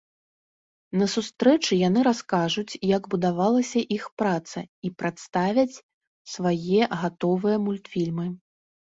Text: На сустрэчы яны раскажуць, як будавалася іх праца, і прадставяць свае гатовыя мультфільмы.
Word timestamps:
На 0.99 1.05
сустрэчы 1.15 1.73
яны 1.87 1.99
раскажуць, 2.07 2.79
як 2.91 3.03
будавалася 3.11 3.79
іх 3.97 4.07
праца, 4.21 4.59
і 4.89 4.91
прадставяць 5.01 5.75
свае 6.37 6.81
гатовыя 7.03 7.57
мультфільмы. 7.67 8.27